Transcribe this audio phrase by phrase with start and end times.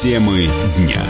[0.00, 1.04] Темы дня.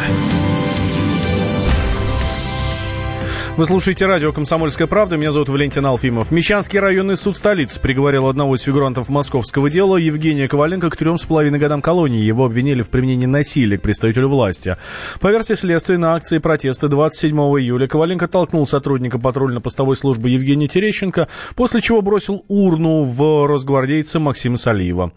[3.58, 5.16] Вы слушаете радио «Комсомольская правда».
[5.16, 6.30] Меня зовут Валентин Алфимов.
[6.30, 11.24] Мещанский районный суд столицы приговорил одного из фигурантов московского дела, Евгения Коваленко, к трем с
[11.24, 12.22] половиной годам колонии.
[12.22, 14.76] Его обвинили в применении насилия к представителю власти.
[15.20, 21.26] По версии следствия, на акции протеста 27 июля Коваленко толкнул сотрудника патрульно-постовой службы Евгения Терещенко,
[21.56, 25.10] после чего бросил урну в росгвардейца Максима Салиева.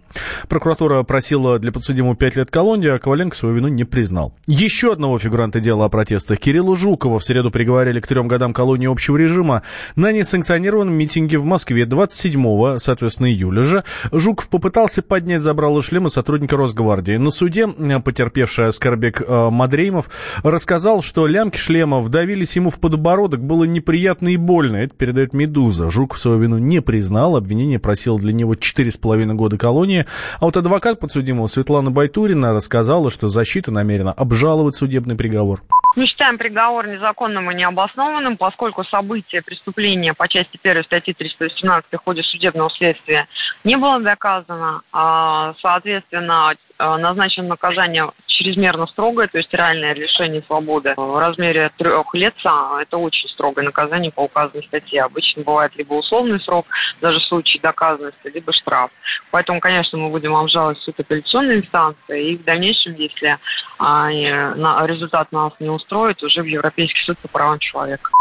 [0.50, 4.34] Прокуратура просила для подсудимого 5 лет колонии, а Коваленко свою вину не признал.
[4.48, 8.92] Еще одного фигуранта дела о протестах, Кирилла Жукова, в среду приговорили к трем годам колонии
[8.92, 9.62] общего режима
[9.96, 13.84] на несанкционированном митинге в Москве 27 соответственно, июля же.
[14.12, 17.18] Жуков попытался поднять забрало шлема сотрудника Росгвардии.
[17.18, 20.10] На суде э, потерпевший Аскарбек э, Мадреймов
[20.44, 24.78] рассказал, что лямки шлема вдавились ему в подбородок, было неприятно и больно.
[24.78, 25.90] Это передает «Медуза».
[25.90, 30.06] Жуков свою вину не признал, обвинение просило для него 4,5 года колонии.
[30.40, 35.62] А вот адвокат подсудимого Светлана Байтурина рассказала, что защита намерена обжаловать судебный приговор.
[35.96, 41.98] Мы считаем приговор незаконным и необоснованным, поскольку событие преступления по части 1 статьи 318 в
[41.98, 43.28] ходе судебного следствия
[43.64, 44.82] не было доказано.
[44.92, 46.56] А, соответственно,
[46.98, 52.34] назначено наказание чрезмерно строгое, то есть реальное лишение свободы в размере трех лет.
[52.38, 55.04] Это очень строгое наказание по указанной статье.
[55.04, 56.66] Обычно бывает либо условный срок,
[57.02, 58.92] даже в случае доказанности, либо штраф.
[59.32, 63.38] Поэтому, конечно, мы будем обжаловать суд апелляционной инстанции, и в дальнейшем, если
[63.80, 64.10] а,
[64.86, 68.12] результат нас не устроит, уже в Европейский суд по правам человека.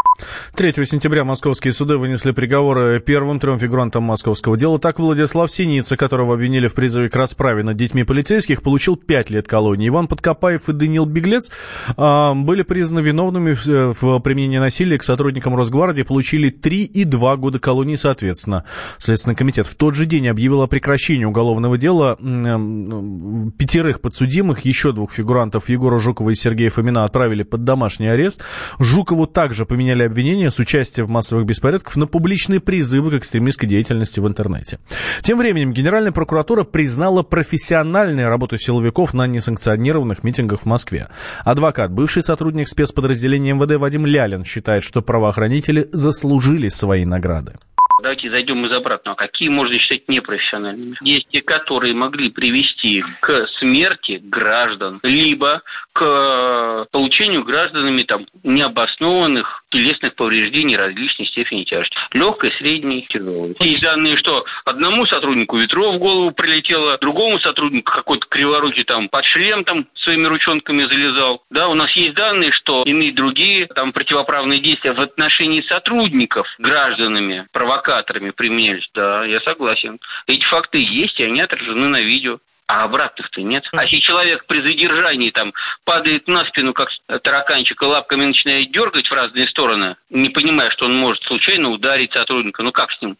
[0.55, 4.79] 3 сентября московские суды вынесли приговоры первым трем фигурантам московского дела.
[4.79, 9.47] Так Владислав Синица, которого обвинили в призыве к расправе над детьми полицейских, получил 5 лет
[9.47, 9.87] колонии.
[9.87, 11.51] Иван Подкопаев и Даниил Беглец
[11.97, 17.35] э, были признаны виновными в, в применении насилия к сотрудникам Росгвардии, получили 3 и 2
[17.37, 18.65] года колонии соответственно.
[18.97, 22.17] Следственный комитет в тот же день объявил о прекращении уголовного дела.
[22.19, 28.43] Э, пятерых подсудимых, еще двух фигурантов Егора Жукова и Сергея Фомина отправили под домашний арест.
[28.79, 34.19] Жукову также поменяли обвинения с участием в массовых беспорядках на публичные призывы к экстремистской деятельности
[34.19, 34.79] в интернете.
[35.21, 41.07] Тем временем Генеральная прокуратура признала профессиональную работу силовиков на несанкционированных митингах в Москве.
[41.45, 47.53] Адвокат, бывший сотрудник спецподразделения МВД Вадим Лялин считает, что правоохранители заслужили свои награды.
[48.01, 49.15] Давайте зайдем из обратного.
[49.15, 50.95] Какие можно считать непрофессиональными?
[51.29, 55.61] Те, которые могли привести к смерти граждан, либо
[55.93, 61.95] к получению гражданами там необоснованных телесных повреждений различной степени тяжести.
[62.13, 63.55] Легкой, средней, тяжелой.
[63.59, 69.25] Есть данные, что одному сотруднику ветро в голову прилетело, другому сотруднику какой-то криворукий там под
[69.25, 71.43] шлем там своими ручонками залезал.
[71.49, 77.47] Да, у нас есть данные, что иные другие там противоправные действия в отношении сотрудников гражданами,
[77.51, 78.87] провокаторами применялись.
[78.93, 79.99] Да, я согласен.
[80.27, 83.67] Эти факты есть, и они отражены на видео а обратных-то нет.
[83.73, 86.89] А если человек при задержании там падает на спину, как
[87.21, 92.13] тараканчик, и лапками начинает дергать в разные стороны, не понимая, что он может случайно ударить
[92.13, 93.17] сотрудника, ну как с ним?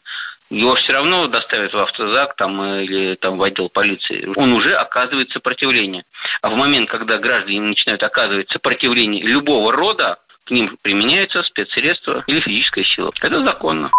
[0.49, 4.29] Его все равно доставят в автозак там, или там, в отдел полиции.
[4.35, 6.03] Он уже оказывает сопротивление.
[6.41, 10.17] А в момент, когда граждане начинают оказывать сопротивление любого рода,
[10.51, 13.11] к ним применяются спецсредства или физическая сила.
[13.21, 13.89] Это законно.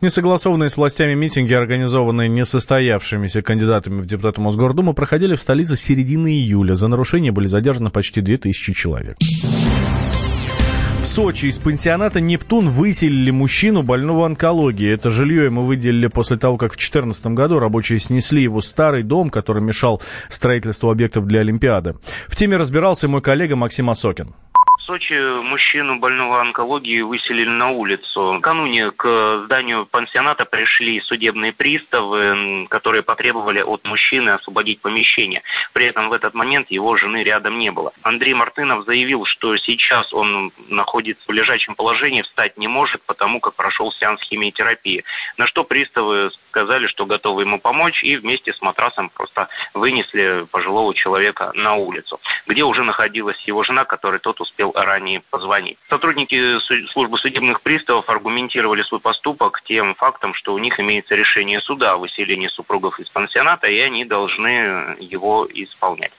[0.00, 6.32] Несогласованные с властями митинги, организованные несостоявшимися кандидатами в депутаты Мосгордумы, проходили в столице с середины
[6.32, 6.74] июля.
[6.74, 9.16] За нарушение были задержаны почти 2000 человек.
[11.00, 14.92] В Сочи из пансионата «Нептун» выселили мужчину больного онкологией.
[14.92, 19.30] Это жилье ему выделили после того, как в 2014 году рабочие снесли его старый дом,
[19.30, 21.94] который мешал строительству объектов для Олимпиады.
[22.26, 24.34] В теме разбирался мой коллега Максим Осокин.
[24.86, 28.34] Сочи мужчину больного онкологии выселили на улицу.
[28.34, 35.42] Накануне к зданию пансионата пришли судебные приставы, которые потребовали от мужчины освободить помещение.
[35.72, 37.92] При этом в этот момент его жены рядом не было.
[38.02, 43.56] Андрей Мартынов заявил, что сейчас он находится в лежачем положении, встать не может, потому как
[43.56, 45.02] прошел сеанс химиотерапии.
[45.36, 50.94] На что приставы сказали, что готовы ему помочь, и вместе с матрасом просто вынесли пожилого
[50.94, 55.78] человека на улицу, где уже находилась его жена, которой тот успел ранее позвонить.
[55.88, 56.58] Сотрудники
[56.92, 61.96] службы судебных приставов аргументировали свой поступок тем фактом, что у них имеется решение суда о
[61.96, 66.12] выселении супругов из пансионата, и они должны его исполнять.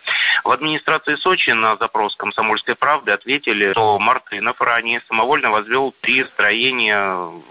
[0.43, 7.03] В администрации Сочи на запрос «Комсомольской правды» ответили, что Мартынов ранее самовольно возвел три строения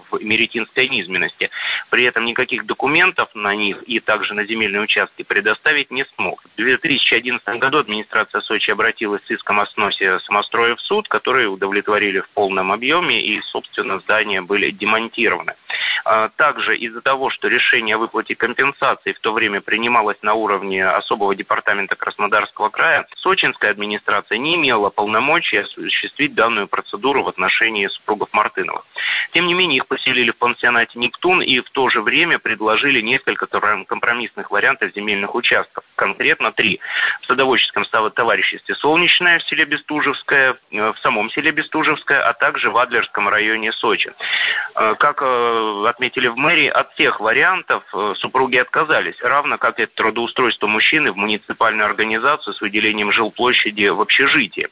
[0.09, 1.51] в Меретинской низменности.
[1.89, 6.41] При этом никаких документов на них и также на земельные участки предоставить не смог.
[6.41, 11.47] В 2011 году администрация Сочи обратилась с иском о сносе самостроя в суд, суд, которые
[11.47, 15.53] удовлетворили в полном объеме и, собственно, здания были демонтированы.
[16.05, 20.83] А, также из-за того, что решение о выплате компенсации в то время принималось на уровне
[20.87, 28.29] особого департамента Краснодарского края, сочинская администрация не имела полномочий осуществить данную процедуру в отношении супругов
[28.31, 28.83] Мартынова.
[29.33, 33.45] Тем не менее, их поселили в пансионате «Нептун» и в то же время предложили несколько
[33.45, 35.83] компромиссных вариантов земельных участков.
[35.95, 36.79] Конкретно три.
[37.21, 37.83] В садоводческом
[38.15, 43.71] товариществе «Солнечное» в селе Бестужевское, э, в самом селе Бестужевское, а также в Адлерском районе
[43.73, 44.11] Сочи.
[44.75, 47.83] Э, как э, отметили в мэрии, от всех вариантов
[48.17, 54.69] супруги отказались, равно как и трудоустройство мужчины в муниципальную организацию с выделением жилплощади в общежитии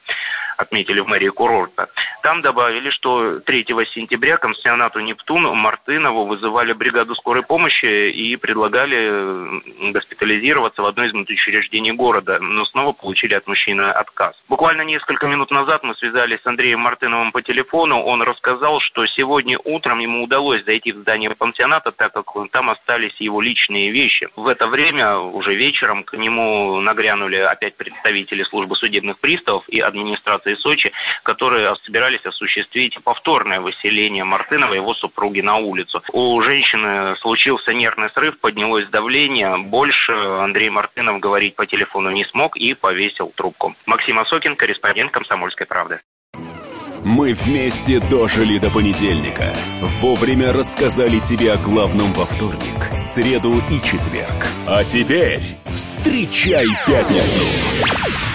[0.57, 1.89] отметили в мэрии курорта.
[2.21, 9.91] Там добавили, что 3 сентября к пансионату «Нептун» Мартынову вызывали бригаду скорой помощи и предлагали
[9.91, 14.35] госпитализироваться в одно из учреждений города, но снова получили от мужчины отказ.
[14.47, 18.01] Буквально несколько минут назад мы связались с Андреем Мартыновым по телефону.
[18.01, 23.15] Он рассказал, что сегодня утром ему удалось зайти в здание пансионата, так как там остались
[23.19, 24.29] его личные вещи.
[24.35, 30.44] В это время, уже вечером, к нему нагрянули опять представители службы судебных приставов и администрации
[30.53, 30.91] Сочи,
[31.23, 36.03] которые собирались осуществить повторное выселение Мартынова и его супруги на улицу.
[36.13, 39.57] У женщины случился нервный срыв, поднялось давление.
[39.57, 43.75] Больше Андрей Мартынов говорить по телефону не смог и повесил трубку.
[43.85, 45.99] Максим Осокин, корреспондент «Комсомольской правды».
[47.05, 49.53] Мы вместе дожили до понедельника.
[50.01, 54.47] Вовремя рассказали тебе о главном во вторник, среду и четверг.
[54.67, 58.34] А теперь встречай пятницу!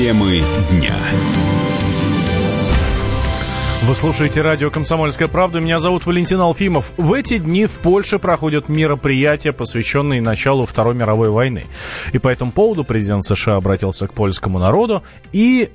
[0.00, 0.96] Темы дня.
[3.82, 5.60] Вы слушаете радио «Комсомольская правда».
[5.60, 6.94] Меня зовут Валентин Алфимов.
[6.96, 11.66] В эти дни в Польше проходят мероприятия, посвященные началу Второй мировой войны.
[12.14, 15.02] И по этому поводу президент США обратился к польскому народу
[15.32, 15.68] и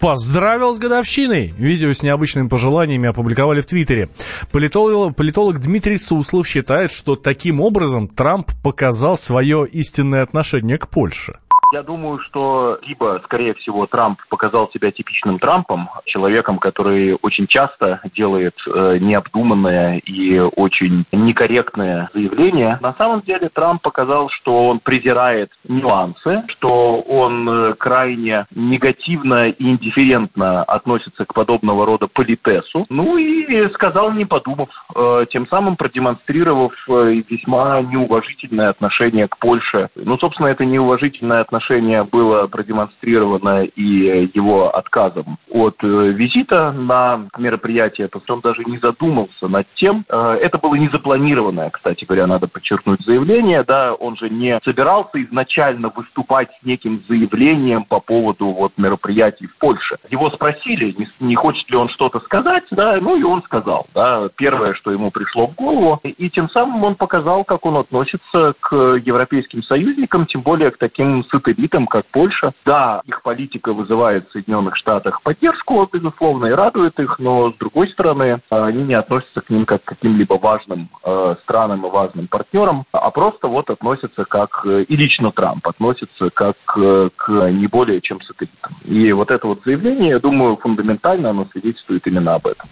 [0.00, 1.52] поздравил с годовщиной.
[1.58, 4.08] Видео с необычными пожеланиями опубликовали в Твиттере.
[4.52, 11.34] Политолог, политолог Дмитрий Суслов считает, что таким образом Трамп показал свое истинное отношение к Польше.
[11.72, 18.00] Я думаю, что либо, скорее всего, Трамп показал себя типичным Трампом, человеком, который очень часто
[18.14, 22.78] делает э, необдуманное и очень некорректное заявление.
[22.80, 29.64] На самом деле Трамп показал, что он презирает нюансы, что он э, крайне негативно и
[29.64, 32.86] индифферентно относится к подобного рода политесу.
[32.90, 39.88] Ну и сказал, не подумав, э, тем самым продемонстрировав э, весьма неуважительное отношение к Польше.
[39.96, 47.26] Ну, собственно, это неуважительное отношение отношение было продемонстрировано и его отказом от э, визита на
[47.38, 50.04] мероприятие, что он даже не задумался над тем.
[50.08, 55.22] Э, это было не запланированное, кстати говоря, надо подчеркнуть заявление, да, он же не собирался
[55.22, 59.96] изначально выступать с неким заявлением по поводу вот мероприятий в Польше.
[60.10, 64.74] Его спросили, не, хочет ли он что-то сказать, да, ну и он сказал, да, первое,
[64.74, 69.62] что ему пришло в голову, и тем самым он показал, как он относится к европейским
[69.62, 72.52] союзникам, тем более к таким сытым элитам, как Польша.
[72.64, 77.88] Да, их политика вызывает в Соединенных Штатах поддержку, безусловно, и радует их, но, с другой
[77.90, 82.84] стороны, они не относятся к ним как к каким-либо важным э, странам и важным партнерам,
[82.92, 88.00] а просто вот относятся как, э, и лично Трамп относится как э, к не более
[88.00, 88.76] чем сателлитам.
[88.84, 92.68] И вот это вот заявление, я думаю, фундаментально оно свидетельствует именно об этом.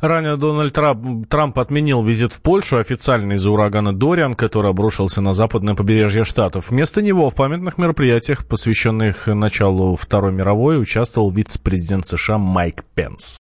[0.00, 5.32] Ранее Дональд Трамп, Трамп отменил визит в Польшу официально из-за урагана Дориан, который обрушился на
[5.32, 6.70] западное побережье Штатов.
[6.70, 7.78] Вместо него в памятных
[8.10, 13.36] мероприятиях, посвященных началу Второй мировой, участвовал вице-президент США Майк Пенс.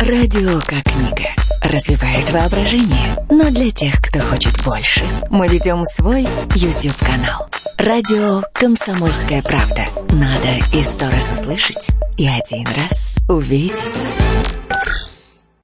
[0.00, 1.28] Радио как книга.
[1.62, 3.16] Развивает воображение.
[3.30, 5.02] Но для тех, кто хочет больше.
[5.30, 7.48] Мы ведем свой YouTube-канал.
[7.78, 9.86] Радио «Комсомольская правда».
[10.10, 14.14] Надо и сто раз услышать, и один раз увидеть.